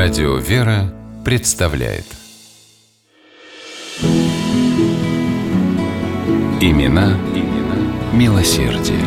Радио 0.00 0.36
«Вера» 0.36 0.94
представляет 1.24 2.04
Имена, 6.60 7.18
имена 7.34 8.12
милосердие. 8.12 9.00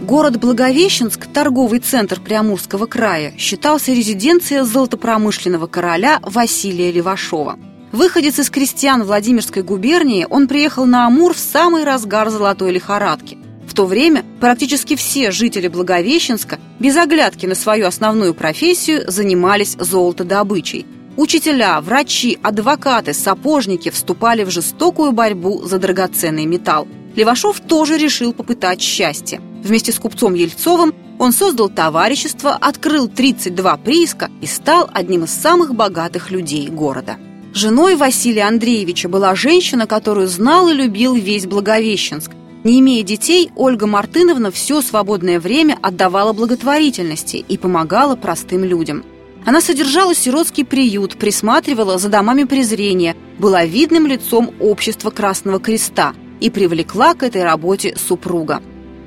Город 0.00 0.40
Благовещенск, 0.40 1.26
торговый 1.26 1.80
центр 1.80 2.18
Приамурского 2.18 2.86
края, 2.86 3.34
считался 3.36 3.92
резиденцией 3.92 4.62
золотопромышленного 4.62 5.66
короля 5.66 6.18
Василия 6.22 6.90
Левашова. 6.90 7.58
Выходец 7.92 8.38
из 8.38 8.48
крестьян 8.48 9.02
Владимирской 9.02 9.62
губернии, 9.62 10.26
он 10.30 10.48
приехал 10.48 10.86
на 10.86 11.06
Амур 11.06 11.34
в 11.34 11.38
самый 11.38 11.84
разгар 11.84 12.30
золотой 12.30 12.72
лихорадки– 12.72 13.36
в 13.70 13.74
то 13.74 13.86
время 13.86 14.24
практически 14.40 14.96
все 14.96 15.30
жители 15.30 15.68
Благовещенска 15.68 16.58
без 16.80 16.96
оглядки 16.96 17.46
на 17.46 17.54
свою 17.54 17.86
основную 17.86 18.34
профессию 18.34 19.08
занимались 19.08 19.76
золотодобычей. 19.78 20.86
Учителя, 21.16 21.80
врачи, 21.80 22.36
адвокаты, 22.42 23.14
сапожники 23.14 23.90
вступали 23.90 24.42
в 24.42 24.50
жестокую 24.50 25.12
борьбу 25.12 25.62
за 25.62 25.78
драгоценный 25.78 26.46
металл. 26.46 26.88
Левашов 27.14 27.60
тоже 27.60 27.96
решил 27.96 28.32
попытать 28.32 28.80
счастье. 28.80 29.40
Вместе 29.62 29.92
с 29.92 30.00
купцом 30.00 30.34
Ельцовым 30.34 30.92
он 31.20 31.32
создал 31.32 31.68
товарищество, 31.68 32.58
открыл 32.60 33.06
32 33.06 33.76
прииска 33.76 34.30
и 34.40 34.46
стал 34.46 34.90
одним 34.92 35.24
из 35.24 35.30
самых 35.30 35.76
богатых 35.76 36.32
людей 36.32 36.66
города. 36.66 37.18
Женой 37.54 37.94
Василия 37.94 38.48
Андреевича 38.48 39.08
была 39.08 39.36
женщина, 39.36 39.86
которую 39.86 40.26
знал 40.26 40.68
и 40.68 40.74
любил 40.74 41.14
весь 41.14 41.46
Благовещенск. 41.46 42.32
Не 42.62 42.80
имея 42.80 43.02
детей, 43.02 43.50
Ольга 43.56 43.86
Мартыновна 43.86 44.50
все 44.50 44.82
свободное 44.82 45.40
время 45.40 45.78
отдавала 45.80 46.34
благотворительности 46.34 47.36
и 47.36 47.56
помогала 47.56 48.16
простым 48.16 48.64
людям. 48.64 49.02
Она 49.46 49.62
содержала 49.62 50.14
сиротский 50.14 50.66
приют, 50.66 51.16
присматривала 51.16 51.96
за 51.96 52.10
домами 52.10 52.44
презрения, 52.44 53.16
была 53.38 53.64
видным 53.64 54.06
лицом 54.06 54.50
общества 54.60 55.10
Красного 55.10 55.58
Креста 55.58 56.12
и 56.40 56.50
привлекла 56.50 57.14
к 57.14 57.22
этой 57.22 57.44
работе 57.44 57.96
супруга. 57.96 58.62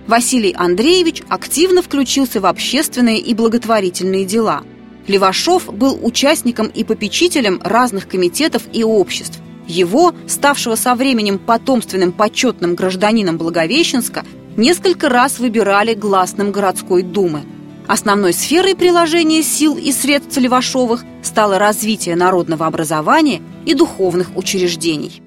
Василий 0.07 0.53
Андреевич 0.57 1.21
активно 1.29 1.83
включился 1.83 2.41
в 2.41 2.47
общественные 2.47 3.19
и 3.19 3.35
благотворительные 3.35 4.25
дела. 4.25 4.63
Левашов 5.05 5.71
был 5.71 5.99
участником 6.01 6.67
и 6.67 6.83
попечителем 6.83 7.61
разных 7.63 8.07
комитетов 8.07 8.63
и 8.73 8.83
обществ, 8.83 9.39
его, 9.73 10.13
ставшего 10.27 10.75
со 10.75 10.95
временем 10.95 11.39
потомственным 11.39 12.11
почетным 12.11 12.75
гражданином 12.75 13.37
Благовещенска, 13.37 14.23
несколько 14.55 15.09
раз 15.09 15.39
выбирали 15.39 15.93
гласным 15.93 16.51
городской 16.51 17.01
думы. 17.01 17.41
Основной 17.87 18.33
сферой 18.33 18.75
приложения 18.75 19.43
сил 19.43 19.75
и 19.75 19.91
средств 19.91 20.37
Левашовых 20.37 21.03
стало 21.21 21.59
развитие 21.59 22.15
народного 22.15 22.65
образования 22.65 23.41
и 23.65 23.73
духовных 23.73 24.37
учреждений. 24.37 25.21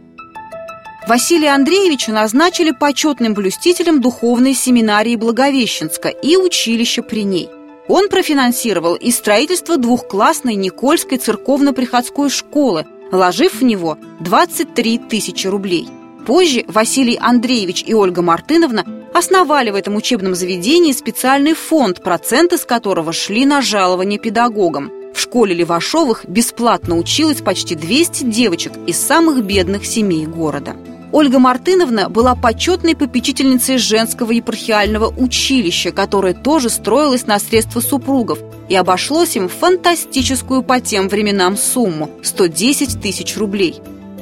Василия 1.07 1.51
Андреевича 1.51 2.13
назначили 2.13 2.73
почетным 2.73 3.35
блюстителем 3.35 4.01
духовной 4.01 4.55
семинарии 4.55 5.17
Благовещенска 5.17 6.09
и 6.09 6.37
училища 6.37 7.03
при 7.03 7.23
ней. 7.25 7.49
Он 7.89 8.09
профинансировал 8.09 8.97
и 8.97 9.13
строительство 9.13 9.77
двухклассной 9.77 10.57
Никольской 10.57 11.19
церковно-приходской 11.19 12.31
школы, 12.31 12.87
вложив 13.11 13.61
в 13.61 13.65
него 13.65 13.99
23 14.21 14.99
тысячи 14.99 15.47
рублей. 15.47 15.89
Позже 16.27 16.65
Василий 16.67 17.17
Андреевич 17.21 17.85
и 17.87 17.95
Ольга 17.95 18.21
Мартыновна 18.21 18.85
основали 19.15 19.71
в 19.71 19.77
этом 19.77 19.97
учебном 19.97 20.35
заведении 20.35 20.93
специальный 20.93 21.55
фонд, 21.55 22.03
проценты 22.03 22.59
с 22.59 22.65
которого 22.65 23.13
шли 23.13 23.47
на 23.47 23.63
жалование 23.63 24.19
педагогам. 24.19 24.91
В 25.15 25.21
школе 25.21 25.55
Левашовых 25.55 26.27
бесплатно 26.29 26.99
училось 26.99 27.41
почти 27.41 27.75
200 27.75 28.25
девочек 28.25 28.73
из 28.87 28.99
самых 28.99 29.45
бедных 29.45 29.87
семей 29.87 30.27
города. 30.27 30.77
Ольга 31.13 31.39
Мартыновна 31.39 32.11
была 32.11 32.35
почетной 32.35 32.95
попечительницей 32.95 33.79
женского 33.79 34.33
епархиального 34.33 35.07
училища, 35.17 35.93
которое 35.93 36.35
тоже 36.35 36.69
строилось 36.69 37.27
на 37.27 37.39
средства 37.39 37.81
супругов, 37.81 38.41
и 38.69 38.75
обошлось 38.75 39.37
им 39.37 39.49
фантастическую 39.49 40.63
по 40.63 40.81
тем 40.81 41.09
временам 41.09 41.57
сумму– 41.57 42.11
110 42.23 43.01
тысяч 43.01 43.37
рублей. 43.37 43.81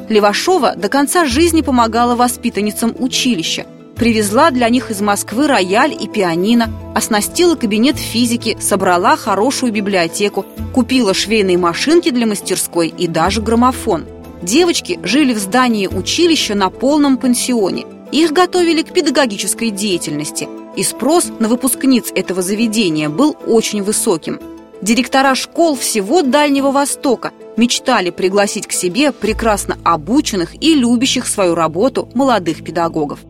Левашова 0.08 0.74
до 0.76 0.88
конца 0.88 1.24
жизни 1.24 1.62
помогала 1.62 2.14
воспитанницам 2.14 2.94
училища, 2.98 3.66
привезла 3.96 4.50
для 4.50 4.68
них 4.68 4.90
из 4.90 5.00
Москвы 5.00 5.46
рояль 5.46 5.96
и 5.98 6.08
пианино, 6.08 6.70
оснастила 6.94 7.54
кабинет 7.54 7.96
физики, 7.96 8.56
собрала 8.60 9.16
хорошую 9.16 9.72
библиотеку, 9.72 10.44
купила 10.74 11.14
швейные 11.14 11.58
машинки 11.58 12.10
для 12.10 12.26
мастерской 12.26 12.88
и 12.88 13.08
даже 13.08 13.40
граммофон– 13.40 14.06
Девочки 14.44 15.00
жили 15.02 15.32
в 15.32 15.38
здании 15.38 15.86
училища 15.86 16.54
на 16.54 16.68
полном 16.68 17.16
пансионе. 17.16 17.86
Их 18.12 18.32
готовили 18.32 18.82
к 18.82 18.92
педагогической 18.92 19.70
деятельности, 19.70 20.48
и 20.76 20.82
спрос 20.82 21.30
на 21.38 21.48
выпускниц 21.48 22.12
этого 22.14 22.42
заведения 22.42 23.08
был 23.08 23.36
очень 23.46 23.82
высоким. 23.82 24.40
Директора 24.82 25.34
школ 25.34 25.76
всего 25.76 26.22
Дальнего 26.22 26.70
Востока 26.70 27.32
мечтали 27.56 28.10
пригласить 28.10 28.66
к 28.66 28.72
себе 28.72 29.12
прекрасно 29.12 29.78
обученных 29.84 30.62
и 30.62 30.74
любящих 30.74 31.26
свою 31.26 31.54
работу 31.54 32.08
молодых 32.14 32.62
педагогов. 32.62 33.20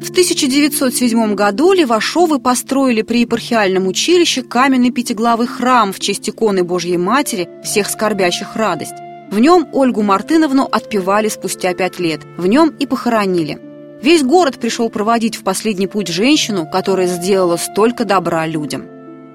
В 0.00 0.10
1907 0.10 1.34
году 1.34 1.72
Левашовы 1.72 2.38
построили 2.38 3.02
при 3.02 3.20
епархиальном 3.20 3.86
училище 3.86 4.42
каменный 4.42 4.90
пятиглавый 4.90 5.46
храм 5.46 5.92
в 5.92 6.00
честь 6.00 6.28
иконы 6.30 6.64
Божьей 6.64 6.96
Матери 6.96 7.48
всех 7.62 7.88
скорбящих 7.88 8.56
радость. 8.56 8.94
В 9.30 9.38
нем 9.38 9.68
Ольгу 9.72 10.02
Мартыновну 10.02 10.66
отпевали 10.70 11.28
спустя 11.28 11.74
пять 11.74 11.98
лет, 11.98 12.20
в 12.38 12.46
нем 12.46 12.70
и 12.70 12.86
похоронили. 12.86 13.58
Весь 14.00 14.22
город 14.22 14.58
пришел 14.58 14.88
проводить 14.88 15.36
в 15.36 15.44
последний 15.44 15.86
путь 15.86 16.08
женщину, 16.08 16.66
которая 16.66 17.08
сделала 17.08 17.56
столько 17.56 18.04
добра 18.04 18.46
людям. 18.46 18.86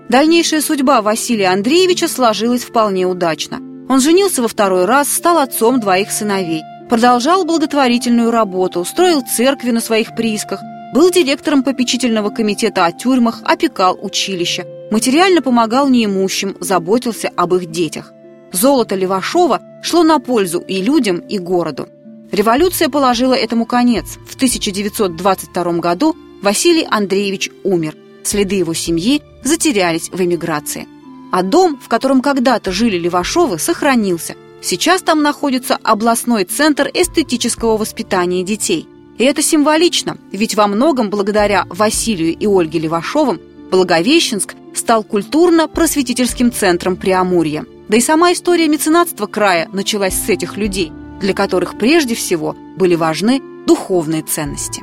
Дальнейшая 0.09 0.61
судьба 0.61 1.01
Василия 1.01 1.47
Андреевича 1.47 2.07
сложилась 2.07 2.63
вполне 2.63 3.05
удачно. 3.05 3.59
Он 3.87 3.99
женился 3.99 4.41
во 4.41 4.47
второй 4.47 4.85
раз, 4.85 5.11
стал 5.11 5.37
отцом 5.37 5.79
двоих 5.79 6.11
сыновей, 6.11 6.61
продолжал 6.89 7.45
благотворительную 7.45 8.31
работу, 8.31 8.83
строил 8.85 9.21
церкви 9.21 9.71
на 9.71 9.81
своих 9.81 10.15
приисках, 10.15 10.61
был 10.93 11.11
директором 11.11 11.63
попечительного 11.63 12.29
комитета 12.29 12.85
о 12.85 12.91
тюрьмах, 12.91 13.41
опекал 13.43 13.97
училище, 14.01 14.65
материально 14.91 15.41
помогал 15.41 15.89
неимущим, 15.89 16.55
заботился 16.59 17.29
об 17.35 17.53
их 17.55 17.69
детях. 17.69 18.11
Золото 18.51 18.95
Левашова 18.95 19.61
шло 19.83 20.03
на 20.03 20.17
пользу 20.19 20.59
и 20.59 20.81
людям, 20.81 21.19
и 21.19 21.37
городу. 21.37 21.87
Революция 22.31 22.89
положила 22.89 23.35
этому 23.35 23.67
конец. 23.67 24.17
В 24.27 24.35
1922 24.35 25.73
году 25.73 26.15
Василий 26.41 26.87
Андреевич 26.89 27.51
умер. 27.63 27.95
Следы 28.23 28.55
его 28.55 28.73
семьи 28.73 29.21
затерялись 29.43 30.09
в 30.09 30.19
эмиграции. 30.19 30.87
А 31.31 31.43
дом, 31.43 31.79
в 31.79 31.89
котором 31.89 32.21
когда-то 32.21 32.71
жили 32.71 32.97
Левашовы, 32.97 33.59
сохранился. 33.59 34.35
Сейчас 34.61 35.01
там 35.01 35.21
находится 35.21 35.77
областной 35.83 36.45
центр 36.45 36.89
эстетического 36.93 37.77
воспитания 37.77 38.43
детей. 38.43 38.87
И 39.17 39.25
это 39.25 39.43
символично, 39.43 40.17
ведь 40.31 40.55
во 40.55 40.67
многом 40.67 41.09
благодаря 41.09 41.65
Василию 41.69 42.35
и 42.35 42.47
Ольге 42.47 42.79
Левашовым 42.79 43.39
Благовещенск 43.69 44.55
стал 44.73 45.03
культурно-просветительским 45.03 46.51
центром 46.51 46.95
Преамурья. 46.95 47.65
Да 47.93 47.97
и 47.97 48.01
сама 48.01 48.33
история 48.33 48.67
меценатства 48.67 49.27
края 49.27 49.69
началась 49.71 50.15
с 50.15 50.27
этих 50.27 50.57
людей, 50.57 50.91
для 51.21 51.35
которых 51.35 51.77
прежде 51.77 52.15
всего 52.15 52.55
были 52.75 52.95
важны 52.95 53.39
духовные 53.67 54.23
ценности. 54.23 54.81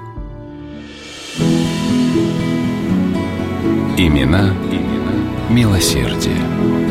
Имена, 3.99 4.55
имена 4.71 5.49
милосердия. 5.49 6.90